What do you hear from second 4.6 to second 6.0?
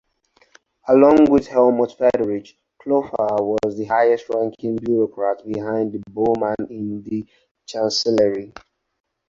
bureaucrat behind